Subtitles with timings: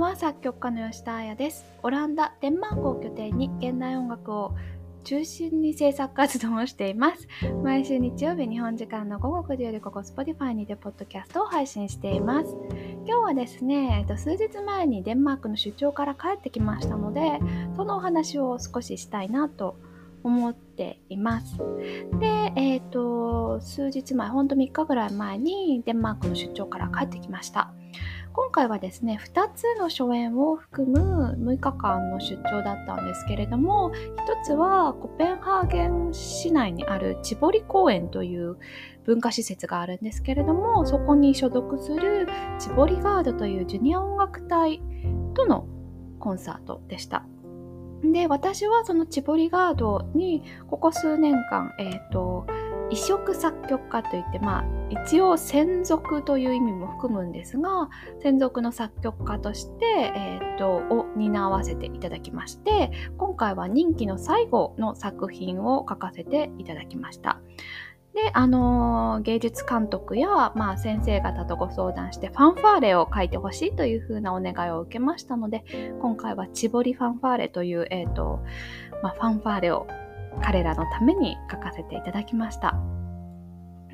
[0.00, 1.66] は作曲家の吉田彩です。
[1.82, 4.56] オランダ、デンマークを拠点に現代音楽を
[5.04, 7.28] 中心に制作活動をしています。
[7.62, 12.56] 毎週日曜日、日本時間の午後9時よりここ Spotify にてポッドキャストを配信しています。
[13.06, 17.38] 今日はですね、えっと、数日前にデンマークの出張から帰ってきましたので、
[17.76, 19.76] そのお話を少ししたいなと
[20.22, 21.58] 思っています。
[22.18, 27.74] で、えっ、と、数日前、ほんと3日ぐらい前にデンマークの出張から帰ってきました。
[28.32, 33.90] 今回はですね2つの初演を含む6日間の出張だったんですけれども
[34.42, 38.56] 1つはコペンハーゲン市内にあるチボリ公園という
[39.04, 44.80] 文化施設があるんですけれどもそこに所属するチボリガードというジュニア音楽隊
[45.34, 45.66] との
[46.18, 47.24] コンサートでした。
[48.02, 52.46] で私はそのチボリガードにここ数年間、えっ、ー、と
[52.90, 57.88] 異色作曲家といって、まあ、一応専属という意味も含むんですが、
[58.20, 67.40] 専属の作曲家として、えー、っと、を担わせていただきまして、今回は任期の最後の作品を書かせていただきました。
[68.14, 75.64] で、あのー、芸術監督や、まあ、先生方とご相談してファンファーレを書いてほしいというふうなお願いを受けましたので、
[76.02, 78.40] 今回はチボリファンファーレという、えっ、ー、と、
[79.02, 79.86] まあ、ファンファーレを
[80.42, 82.74] 彼らのために書かせていただきました。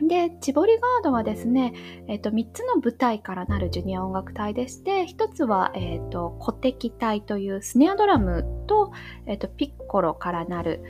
[0.03, 1.73] で、チボリガードはですね、
[2.06, 8.92] えっ、と、3つの舞台からなるジュニア音楽隊でして、1つは、えっ、と、古敵隊というスネアドラムと、
[9.27, 10.83] えっ、と、ピッコロからなる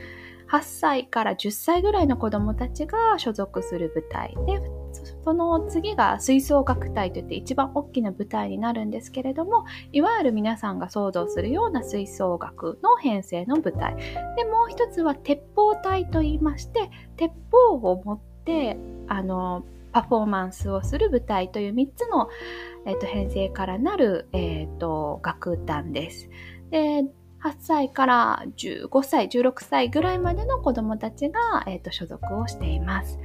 [0.51, 4.61] 8歳から10歳ぐらいの子どもたちが所属する舞台で、
[5.25, 13.97] その次が吹奏楽隊といって一番大きな舞台になるんですけれどもいわゆる皆さんが想像するような吹奏楽の編成の舞台
[14.37, 18.77] でもう一つは鉄砲隊といいまして鉄砲を持って
[19.09, 19.65] あの
[19.97, 22.29] パフォーマンスをする舞台という3つの、
[22.85, 26.29] えーと、編成からなる、えーと、楽団です。
[26.71, 27.05] で
[27.43, 33.19] 8歳から15歳16歳ぐらいまでの子どもたちが、えーと所属をしています。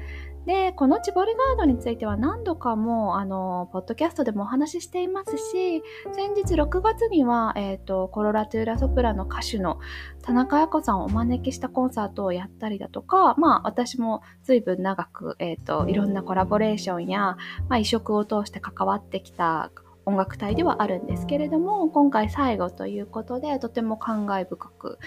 [0.45, 9.79] で、このチボルガードについては何度かも、あの、ポッドキャストでもお話ししていますし、先日6月には、え、ー、と、コロラトゥーラソプラの歌手の
[10.23, 17.37] 田中彩子さんをお招きしたコンサートをやったりだとか、まあ、私も随分長く、えっ、ー、と、いろんなコラボレーションや、
[17.69, 19.71] まあ、移植を通して関わってきた
[20.05, 24.99] 音楽隊ではあるんですけれども今回最後ということでとても感慨深く。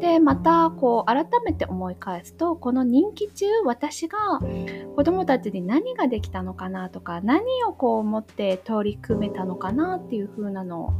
[0.00, 4.18] でまたこう改めて思い返すとこの任期中私が
[4.96, 10.92] 子どもたちに何ができたのかなとか何をこう思って取り組めたのかなっていう風なのを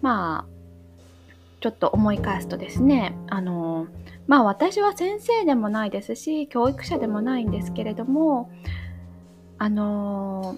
[0.00, 0.56] まあ
[1.60, 3.88] ちょっと思い返すとですねあの
[4.28, 8.50] まあ私は先生でもないですし教育者でもないんですけれども
[9.58, 10.56] あの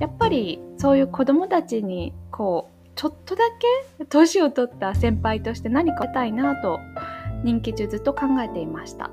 [0.00, 3.44] やっぱりそういう子供たちにこうちょっとだ
[3.98, 6.80] け年を取った先輩として何かしたいなと
[7.44, 9.10] 人気中ずっと考えていました。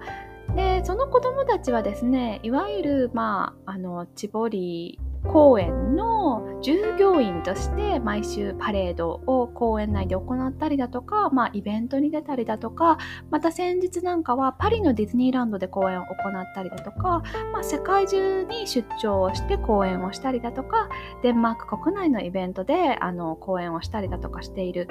[0.55, 12.97] でその子供たちはですねいわゆるまああのチボリ公園の従業員として毎週パレードを公園内で行ったりだとか、まあ、イベントに出たりだとか
[13.29, 17.23] また先日なんかはパリのディズニーランドで公演を行ったりだとか、
[17.53, 20.89] まあ、世界中に出張をして公演をしたりだとか
[21.23, 24.87] デンマーク国内のイベントであの公演をしたりだとかしている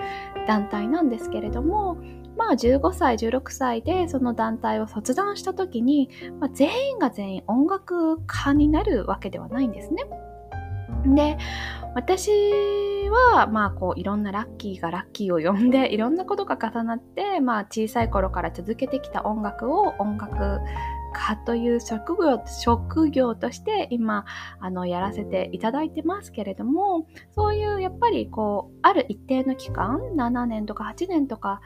[0.47, 1.97] 団体なんですけれども
[2.37, 10.05] まあ15歳16歳でその団体を卒団した時に、まあ、全員が全員音楽家になるわけではないんですね。
[11.15, 11.37] で
[11.95, 12.31] 私
[13.09, 20.61] はまあこういろんなラッキーがラッキーを呼んで いろんなことが重なってまあ小さい頃から続けてきた音楽を音楽
[21.17, 24.27] 家という職業職業として今
[24.61, 31.61] あのやらせていただいてますけれどもそういうやっぱりこうある一定の期間7年とか8年とか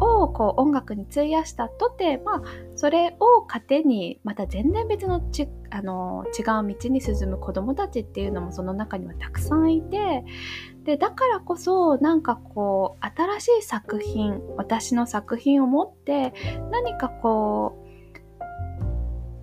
[0.00, 2.42] をこう音楽に費やしたとて、まあ、
[2.74, 10.24] それを糧にまた全然別のちあの違う道に進む子どもたちっていうのもその中にはたくさんいて
[10.84, 13.06] でだからこそなんかこう
[13.38, 16.32] 新しい作品私の作品を持って
[16.70, 17.85] 何かこう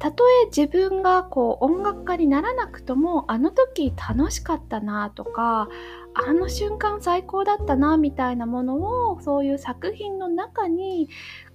[0.04, 5.70] たとえ自分がこう音楽家にならなくともあの時楽しかったなとか
[6.14, 11.08] あの瞬間最高だったなみたいなものをそういう作品の中に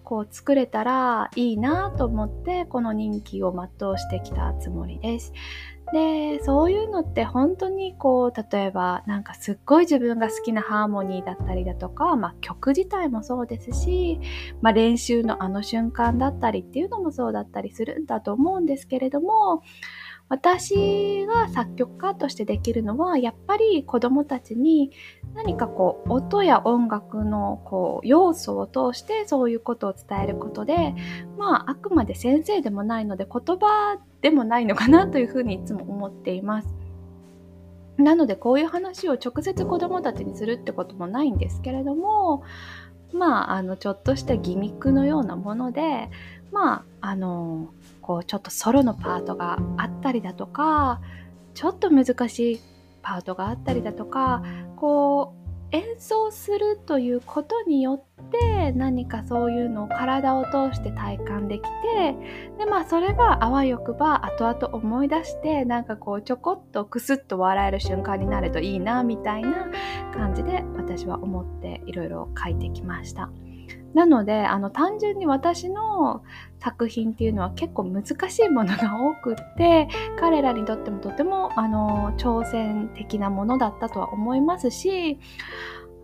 [0.03, 5.35] こう作れたらいいなと思ってこの人気を全うしてきたつもりです。
[5.93, 14.21] でそういうのって本当にこう例えばなんかすっごい自分が好きなハーモニーだったりだとか、まあ、曲自体もそうですし、
[14.61, 19.63] まあ、練習のあの瞬間だったりっていうのもそうだったりするんだと思うんですけれども
[20.29, 24.91] 私が作曲家としてできるのはやっぱり子どもたちに
[25.35, 30.95] 何かこう音や音楽のこう要素を通してそういうことを伝えることで
[31.39, 36.75] まああくまで先生でもないので言葉でもないのかなというふうにいつも思っています。
[37.97, 42.45] なのでこういう話を直接子どもたちにするってこともないんですけれども
[43.13, 46.11] まああのちょっとしたギミックのようなもので
[46.53, 51.01] まああのこうちょっとソロのパートがあったりだとか
[51.55, 52.61] ちょっと難しい
[53.03, 54.43] パートがあったりだとか
[54.77, 55.39] こう
[55.71, 62.15] 演奏するということによって何かそういうのを体を通して体感できて
[62.59, 69.69] でまあそれがあわよくば後々思い出してなんかこうちょこっとクスッと笑える瞬間になるといいなみたいな
[70.15, 73.31] 感じで私は思っていろいろ書いてきました。
[73.95, 76.23] なのであの単純に私の
[76.59, 79.89] 作品っていうのは結構難しいものが多くって
[80.19, 85.19] 彼らにとってもとてもあの挑戦的なものだったとは思いますし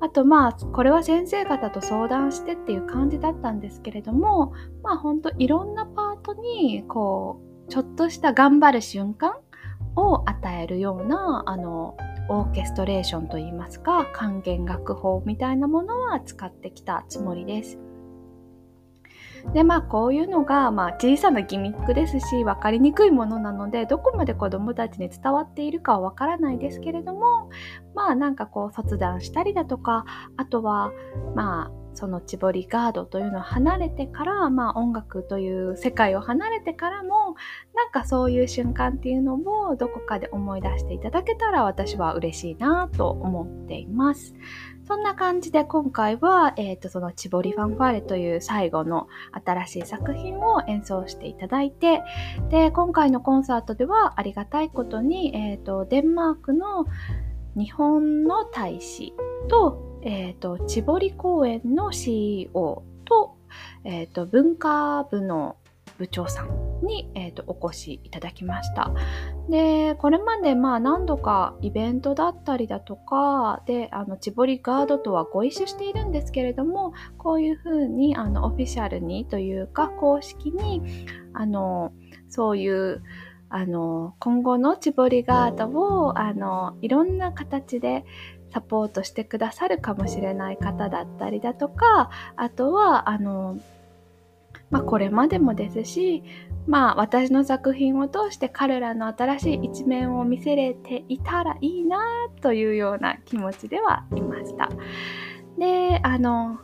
[0.00, 4.52] あとまあこれは先生方と相談してっていう感じだったんですけれども
[4.82, 9.34] まあほんといろんなパートにこうちょっとした頑張る瞬間
[9.96, 11.96] を与えるようなあの
[12.28, 17.78] オーケストレーションといいますか管弦楽法みたいなものは使ってきたつもりです。
[19.52, 27.50] でまあこういうのが、まあ、小さなギミックですし分かりにくいものなのでどこまで子どもたちに伝わっているかは分からないですけれども
[27.94, 30.06] まあなんかこう卒断したりだとか
[30.38, 30.92] あとは
[31.34, 37.36] まあそのチボリガードというのを離れてから、まあ、音楽という世界を離れてからも
[37.74, 44.34] なんかそういう瞬間っていうのをどこかで思い出していただけたら私は嬉しいなと思っています。
[44.86, 52.02] そんな感じで今回は、えーと、そのチボリファンファーレという最後の新しい作品を演奏していただいて
[52.50, 56.84] で今回のコンサートではありがたいことに、えーとデンマークの
[57.56, 59.14] 日本の大使
[59.48, 63.36] とえっ、ー、と、千堀公園の CEO と、
[63.84, 65.56] えっ、ー、と、文化部の
[65.98, 68.92] 部長さんに、えーと、お越しいただきました。
[69.48, 80.82] で、これまでまあ何度かイベントだったりだとかで、あの、チボリガードとはご一緒しているんですけれども、こういうふうにあのオフィシャルにというか公式に、
[81.32, 81.92] あの、
[82.28, 83.02] そういう
[83.56, 88.04] あの今後のチボリガードをあのいろんな形で
[88.54, 93.58] サポートしてくださるかもしれない方だったりだとかあとはあの、
[94.70, 96.22] まあ、これまでもですし
[96.68, 101.98] まあ私の作品を通して彼らの新しい一面を見せれていたらいいな
[102.42, 104.70] というような気持ちではいました。
[105.58, 106.60] であの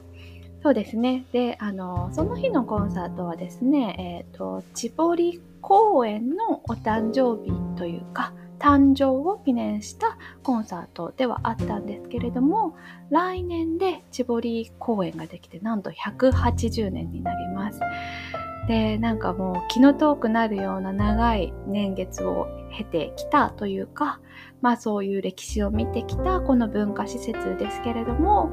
[0.63, 1.25] そうですね。
[1.33, 12.77] で、あの、その日のコンサートはですね、えっ、ー、と、千堀公園のお誕生日というか、誕生を記念したコンサートではあったんですけれども
[13.11, 17.81] 来年で千堀公演ができてなんと180年になります。
[18.69, 22.47] でなんかもう気の遠くなるような長い年月を
[22.77, 24.21] 経てきたというか
[24.61, 28.51] まあそういう歴史を見てきたこの文化施設ですけれども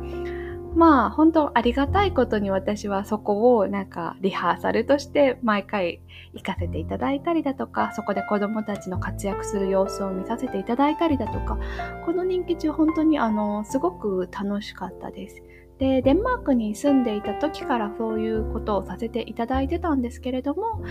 [0.77, 6.01] まあ本当ありがたいことに私はそこをなんかリハーサルとして毎回
[6.33, 11.57] 行かせていただいたりだとかそこで子どもたちの活躍する様子を見させていただいたりだとか
[12.05, 15.41] この人気中本当にあのすごく楽しかったです。
[15.79, 20.83] でデンマークに住んでいた時からそういうことをさせていただいてたんですけれども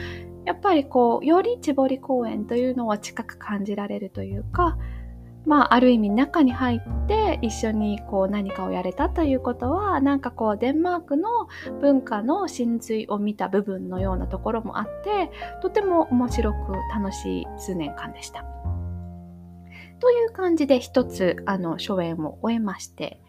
[0.45, 4.79] やっぱりこうより千堀公園というのは近く感じられるというか
[5.47, 11.29] まあ、ある意味中に入って一緒にこう何かをやれたということはなんかこうデンマークの
[11.81, 15.31] 文化の真髄を見た部分のようなところもあって
[15.63, 18.45] とても面白く楽しい数年間でした。
[19.99, 23.21] という感じで一つあの初演を終えまして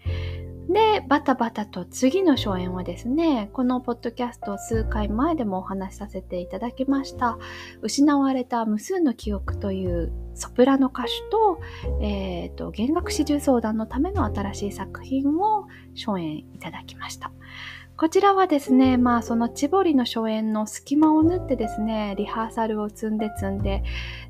[0.69, 7.37] で、バタバタと次の初演はですね、このポッドキャスト数回前でもお話しさせていただきました、
[7.81, 11.59] 失われた無数の記憶というソプラノ歌手と、
[12.01, 17.31] えーと、弦楽四重相談のための新しい作品を初演いただきました。
[17.95, 23.83] こちらはですね、まあその千堀の初演の隙間を縫ってですね、リハーサルを積んで積んで、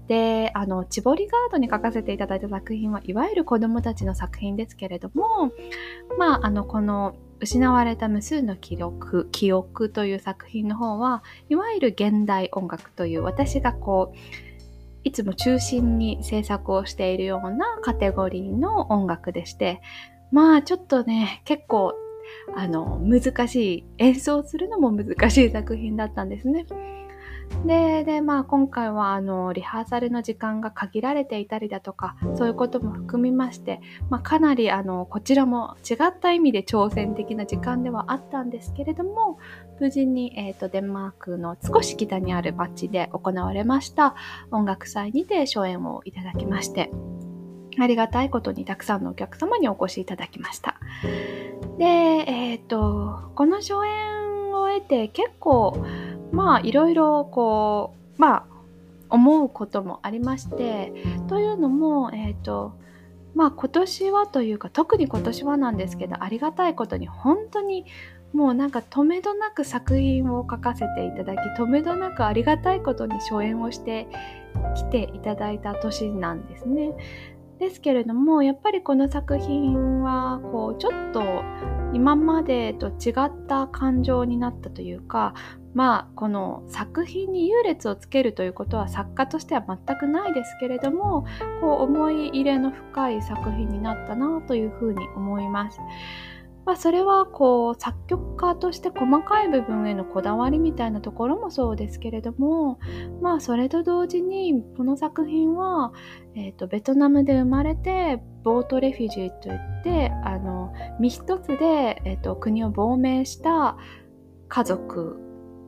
[0.08, 5.52] で、あの、千堀ガードに書かせていただいた作品はいわゆる子供たちの作品ですけれども、
[6.18, 14.18] まああの、この失われた無数の記録、記憶という作品の方は、いわゆる現代音楽という私がこう、
[15.04, 19.82] いつも中心に制作をしているようなカテゴリーの音楽でして、
[20.32, 21.94] まあちょっとね、結構
[22.56, 26.66] あの難しい演奏するのも難しい作品だったんですね。
[27.66, 39.40] で、で、まあ今回はあの、リハーサルの時間が限られていたりだとか、そういうことも含みまして、まあかなりあの、こちらも違った意味で挑戦的な時間ではあったんですけれども、
[39.80, 44.16] 無事に、えっ、ー、と、デンマークの少し北にある街で行われました
[44.52, 46.92] 音楽祭にて初演をいただきまして、
[47.80, 50.80] ありがたいことにたくさんのお客様にお越しいただきました。
[51.78, 55.86] で、えっ、ー、と、この初演を得て結構、
[56.32, 58.46] まあいろいろこうまあ
[59.10, 60.94] 思うこともありまして
[61.28, 62.74] というのもえっ、ー、と
[63.36, 67.86] まあ今年はというか特に今年はなんですけどありがたいことに本当に
[68.34, 74.08] もうなんか止めどなく作品を書かせていただき止めどなくありがたいことに初演をして
[74.76, 76.94] きていただいた年なんですね。
[77.60, 81.44] ですけれどもやっぱりこの作品はこうちょっと
[81.94, 85.34] 今までと違った感情になったというか
[85.74, 91.26] まあこの作品に優劣をつけるということは作家としては全くないですけれども
[91.62, 95.80] こう思い入れの深い作品になったなというふうに思います。
[96.68, 102.78] まあ、それはこう作曲家として細かい部分へのこだわりみたいなところもそうですけれども
[103.22, 105.94] まあそれと同時にこの作品は、
[106.36, 113.78] えーと、ベトナムで生まれてボートレフュジーといってあの身一つで、えーと国を亡命した
[114.50, 115.16] 家族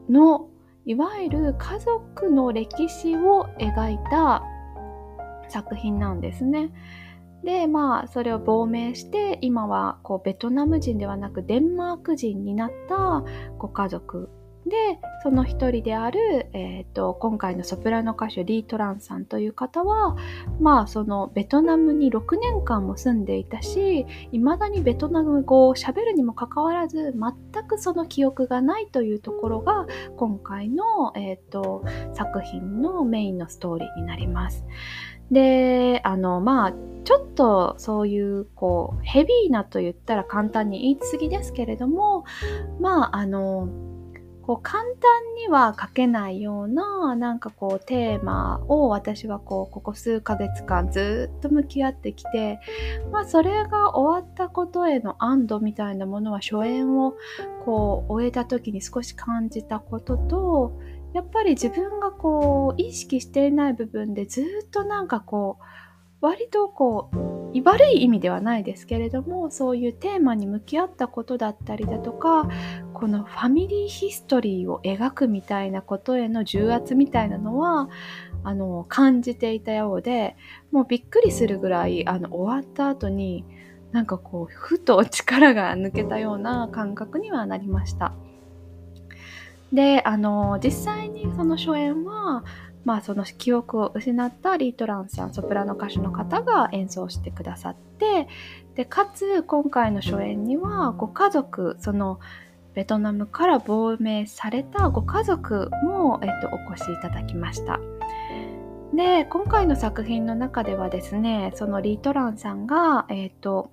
[0.10, 0.50] の
[0.86, 4.44] いわゆる家族の歴史を描いた
[5.48, 6.72] 作品なんですね。
[7.44, 13.24] でまあそれを亡命して今はこうベトナム人ではなくデンマーク人になった
[13.58, 14.30] ご家族
[14.66, 20.16] でその一人である、えーと、今回のソプラノ歌手リー・トランさんという方は
[20.60, 34.66] まあそのベトナムに6年間も住んでいたしいまだにベトナム語をしゃべるにもかかわらず全くその記憶がないというところが今回の、えーと作品のメインのストーリーになります。
[35.32, 42.26] で、あの、まあ、ちょっとそういう、こう、ヘビーなと言ったら簡単に言い過ぎですけれども、
[42.80, 43.70] まあ、あの、
[44.50, 52.60] こう簡単には書けないようななんかこうテーマを私はこうここ数ヶ月間ずっと向き合ってきて
[53.12, 57.14] まあそれが終わったことへの安堵みたいなものは初演を
[57.64, 60.74] こう終えた時に少し感じたことと
[61.14, 65.64] やっぱり自分がこう意識していない部分でずっとなんかこう
[66.22, 72.50] 割とこう悪い意味ではないですけれどもそういうテーマに向き合ったことだったりだとか
[72.94, 77.90] このファミリーヒストリーを描くみたいなことへの重圧みたいなのは
[78.44, 80.36] あの感じていたようで
[80.72, 83.46] もうびっくりするぐらいあの終わった後に
[83.92, 88.14] なんかこうふと力が抜けたような感覚にはなりました。
[89.74, 92.44] であの実際にその初演は
[92.86, 98.28] まあ、その記憶を失ったリー・トランさんソプラノ歌手の方が演奏してくださって
[98.76, 102.20] でかつ今回の初演にはご家族その
[102.74, 107.80] ベトナムから亡命されたご家族も、えっと、お越しいただきました。
[108.96, 113.70] で今回の作品の中ではですねそのリー・トランさんが、えっと、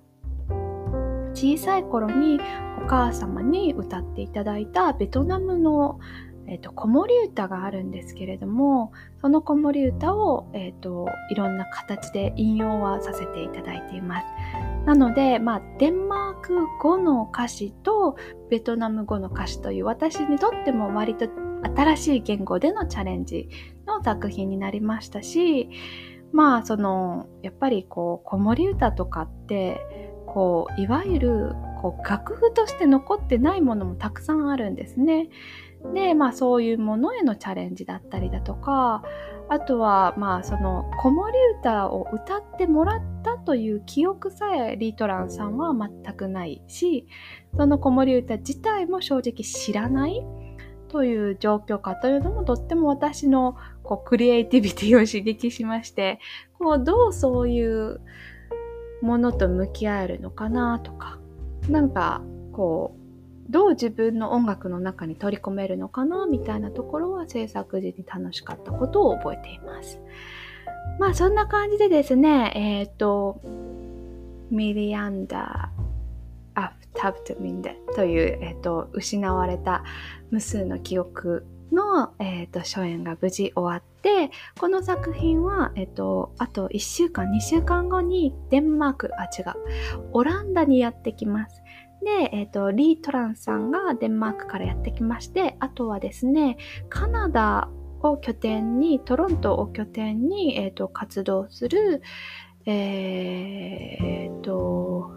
[1.33, 2.39] 小さい頃に
[2.87, 5.99] 母様に歌っていただいたベトナムの、
[6.47, 14.25] えーと、子守歌があるんですけれどもその子守歌を、えーと、いろんな形で引用はさせていただいています。
[14.85, 18.15] なので、まあ、デンマーク語の歌詞と
[18.49, 21.27] ベトナム語の歌詞という私にとっても割と
[21.75, 23.49] 新しい言語でのチャレンジ
[23.85, 25.69] の作品になりましたし
[26.31, 29.81] まあそのやっぱりこう子守歌とかって
[30.25, 35.29] こういわゆるこう楽譜として残ってないものもたくさんあるんですね。
[35.93, 39.03] でまあそういうものへのチャレンジだったりだとか
[39.47, 47.07] あとはまあその子守歌を歌ってもらったという記憶さえリートランさんは全くないし
[47.55, 50.25] その子守歌自体も正直知らない
[50.89, 56.19] という状況かというのもとっても私のこうクリエイティビティを刺激しまして
[56.57, 58.01] こうどうそういう
[59.01, 61.19] ものと向き合えるのかなとか
[61.69, 62.21] なんか
[62.53, 69.99] こうどう自分の音楽の中に取り込めるのかなみたいなところは制作時に楽しかったことを覚えています。
[70.99, 73.41] まあそんな感じでですね、えっ、ー、と、
[74.49, 79.83] ミリアンダー・アフタブトミンデという、えーと、失われた
[80.31, 91.61] 無数の記憶の、えーと、初演が無事終わっててこの作品は、えーと、あと1週間2週間後にデンマークあ違うオランダにやってきます。
[92.05, 96.57] で、えーと、リー・トランさんがデンマークからやってきましてあとはですね
[96.89, 97.69] カナダ
[98.01, 102.03] を拠点にトロントを拠点に、えーと、活動する、
[102.65, 105.11] えーと、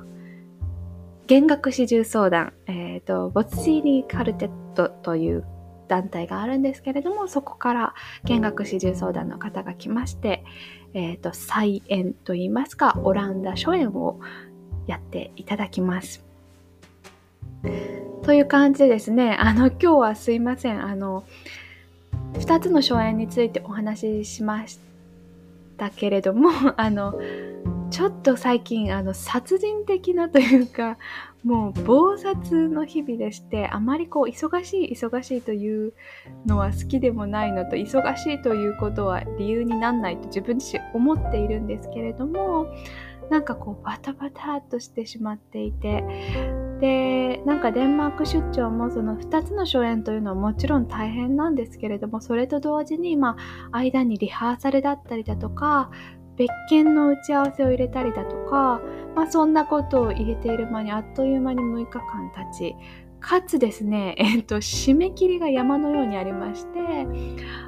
[1.27, 5.45] 弦楽四重相談、えーと、ボツシーニーカルテットという
[5.91, 7.95] 団体があるんですけれどもそこから
[8.25, 10.45] 弦楽四重相談の方が来まして、
[10.95, 14.21] えー、と再演といいますかオランダ初演を
[14.87, 16.25] やっていただきます。
[18.23, 21.25] という感じでですねあの今日はすいませんあの
[22.35, 24.79] 2つの初演についてお話ししまし
[25.77, 27.19] たけれども あの
[27.91, 30.97] ちょっと最近あの殺人的なというか
[31.45, 35.93] もう暴殺の日々でしてあまりこう忙しい忙しいという
[36.47, 42.67] のは好きでもないのと忙しいということは理由になんないと自分自身思っているんですけれども
[43.31, 46.05] なんかこうバタバタっとしてしまっていて
[46.81, 53.37] でなんかデンマーク出張もその2つの初演というのはもちろん大変なんですけれどもそれと同時にま
[53.71, 55.91] あ間にリハーサルだったりだとか
[56.41, 58.81] 別件の打ち合わせを入れたりだとか、
[59.15, 62.77] まあ、そんなことを入れている間にあっという間に6日間経ち
[63.21, 67.07] かつですね、えっと、締め切りが山のようにありまして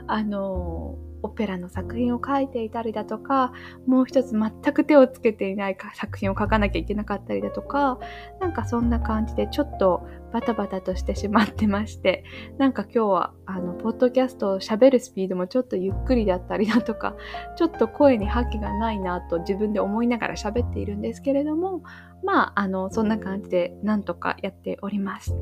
[0.07, 0.92] あの
[1.23, 3.53] オペラの作品を書いていたりだとか、
[3.87, 7.99] もう一つ全く手をつけていない作品を書かなきゃいけなかったりだとか、
[8.41, 12.25] なんかそんな感じでちょっとバタバタとしてしまってまして、
[12.59, 17.17] なんか今日はあの、ポッドキャストを喋るスピードもちょっとゆっくりだったりだとか、
[17.57, 21.83] ちょっと声に覇気がないなと自分で思いながら喋っているんですけれども、
[22.25, 25.35] まあ、あの、そんな感じでなんとかやっております。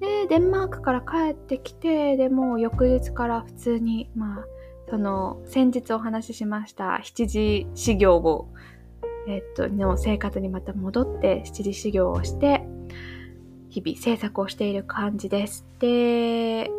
[0.00, 4.44] で、デンマークから帰ってきて、でも翌日から普通に、まあ、
[4.88, 8.48] その、先日お話ししました7時修行を、
[9.28, 12.66] えっと、の生活にまた戻って7時修行をして、
[13.68, 15.66] 日々制作をしている感じです。
[15.78, 16.70] で、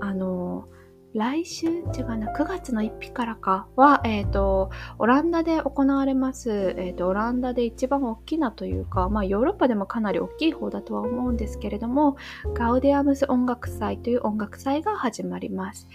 [0.00, 0.66] あの、
[1.14, 12.16] 来週違うな、9月の1日からかは、えっ、ー、と、オランダで行われます、えっ、ー、と、オランダで一番大きなというか、まあ、ヨーロッパでもかなり大きい方だとは思うんですけれども、
[12.52, 15.86] ガウディアムス音楽祭という音楽祭が始まります。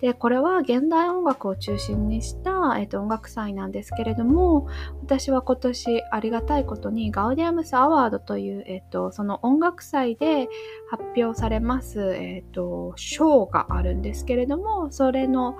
[0.00, 4.68] で、これは現代音楽を中心にした、えっ、ー、と、音楽祭なんですけれども、
[5.02, 10.48] 私は今年ありがたいことにガウディアムスアワードという、えっ、と、その音楽祭で
[10.90, 15.58] 発表されます、えっ、と、賞があるんですけれども、もそれの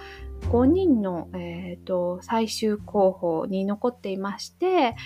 [0.50, 4.96] 5人の、えーと、最終候補に残っていまして、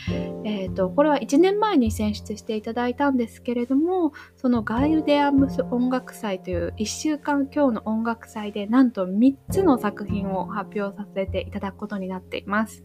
[0.44, 12.85] えーと、これは1年前に選出していただいたんですけれどもそのガイデアムス音楽祭という1週間今日の音楽祭でなんと3つの作品を発表させていただくことになっています。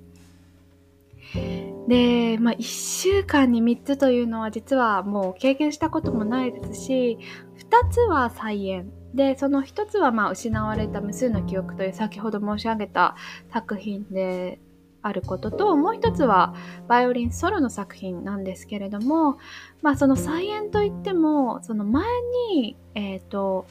[1.88, 7.18] で、まあ、1週間に3つというのは実はもう経験したこともないですし
[7.58, 13.16] 2つは再演でその一つはまあ失われた無数の記憶という先ほど申し上げた
[13.52, 14.60] 作品で
[15.02, 16.54] あることともう一つは
[16.88, 19.38] バイオリンソロの作品なんですけれども、
[19.82, 22.06] まあ、その再演といってもその前
[22.52, 23.66] に、えーと、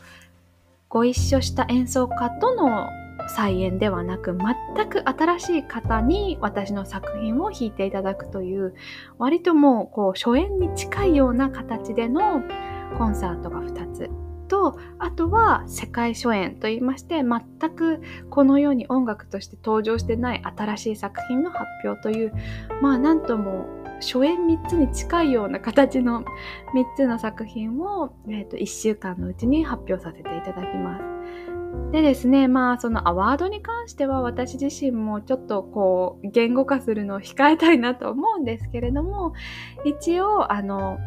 [0.88, 2.88] ご一緒した演奏家との
[3.28, 8.74] 再演ではなく全く新しい方に私の作品を弾いていただくという
[9.18, 12.42] 割ともうこう初演に近いような形での
[12.98, 14.10] コンサートが2つ
[14.50, 22.32] とあとは世界初演といいまして全くこの世に音楽として登場してない新しい作品の発表という
[22.82, 23.68] まあなんとも
[24.00, 26.24] 初演3つに近いような形の3
[26.96, 31.04] つの作品を、えーと、1週間のうちに発表させていただきます。
[31.92, 39.34] でですね、まあそのアワードに関しては私自身もちょっとこう言語化するのを控えたいなと思うんですけれども、
[39.84, 40.98] 一応あの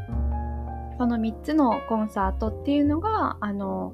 [0.97, 3.93] その3つのコンサートっていうのがあの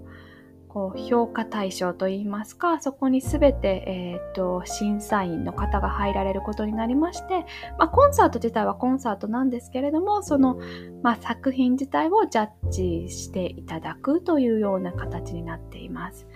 [0.70, 7.46] こう評価対象といいますかそこに全て、えーと、審査員の方が入られることになりまして、
[7.80, 10.60] まあ、コンサート自体はコンサートなんですけれどもその、
[11.02, 16.28] まあ、作品自体をジャッジしていただくというような形になっています。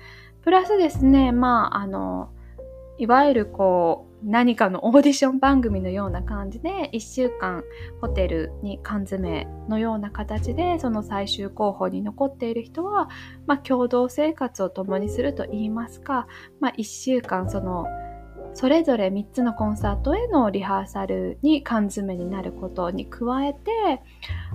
[0.42, 2.30] プラスですねまああの
[2.98, 7.64] いわゆるこう何かのオーディション番組のような感じで一週間
[8.00, 13.10] ホテルに缶詰のような形でその最終候補に残っている人は、
[13.48, 16.28] まあ、共同生活を共にするといいますか、
[16.62, 17.86] まあ、一週間その
[18.54, 24.02] それぞれ3つのコンサートへのリハーサルに缶詰になることに加えて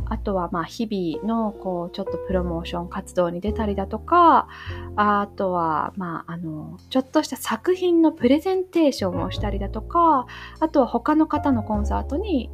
[0.06, 4.48] あとはまあ日々のこうちょっとプロモーション活動に出たりだとか
[4.96, 10.26] あとはまああのちょっとした作品のプレゼンテーションをしたりだとか
[10.60, 12.50] あとは他の方のコンサートに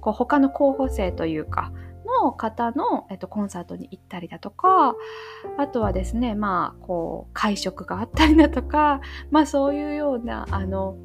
[0.00, 1.72] こう他の候補生というか
[2.22, 4.94] の方の、えっと、コンサートに行ったりだとか、
[5.56, 9.00] あとはですね、まあ、こう、会食があったりだとか、
[9.30, 10.96] まあそういうような、あの、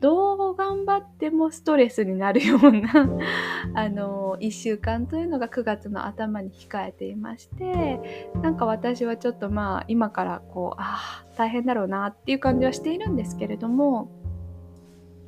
[0.00, 3.08] どう頑張ってもストレスになるような
[3.74, 14.10] あの1週間というのが9月の頭に控えていましてなんか私はちょっとまあ今からこうああ大変だろうなっていう感じはしているんですけれども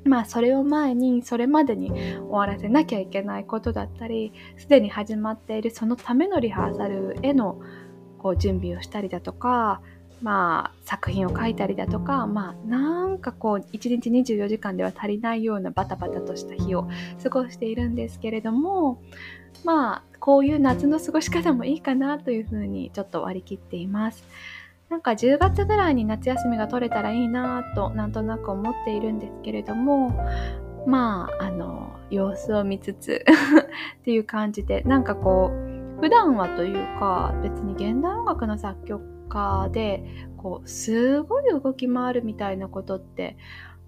[0.07, 7.61] まあそれを前にそれまでに終わらせなきゃいけないことだったりすでに始まっているそのためのリハーサルへの
[8.19, 9.81] こう準備をしたりだとか
[10.23, 16.88] まあ、作品を書いたりだとか、まあ、なんかこう、1日24時間では足りないようなバタバタとした日を
[17.23, 19.03] 過ごしているんですけれども、
[19.64, 24.25] まあ、こういう夏の過ごし方もいいかなというふうにちょっと割り切っています。
[24.88, 30.12] なんか10月ぐらいに夏休みが取れたらいいなぁとなんとなく思っているんですけれども
[30.87, 33.25] まああの様子を見つつ
[34.01, 40.05] っていう感じでなんかこう普段はというか別に現代音楽の作曲かで
[40.37, 43.37] こうすごい動き回るみたいなことって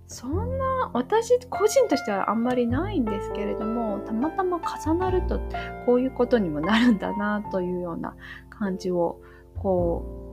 [0.08, 5.38] そんな私個人としてはあんまりないんですけれどもたまたま重なると
[5.86, 8.16] こういうことにもなるんだなというような
[8.48, 9.20] 感じを
[9.56, 10.27] こう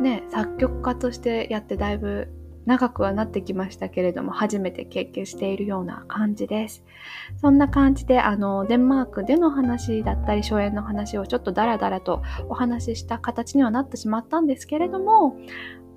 [0.00, 2.28] ね作曲家としてやってだいぶ
[2.66, 6.84] 長くはなってきましたけれども、初めて経験しているような感じです。
[7.40, 15.36] そんな感じで、あの、デンマークでの話だったり、初演の話をちょっとダラダラとお話しした形にはなってしまったんですけれども、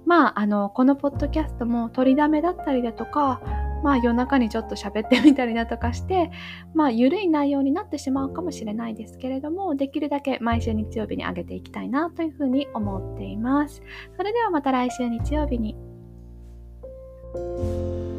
[0.05, 3.41] まあ、あの、このポッドキャストも取りだめだったりだとか、
[3.83, 6.31] まあ夜中にちょっと喋ってみたりだとかして、
[6.73, 13.81] まあ緩い内容になってしまうかもしれないですけれども、できるだけ毎週日曜日に上げていきたいなというふうに思っています。
[14.17, 15.75] それではまた来週日曜日に
[17.31, 18.18] thank you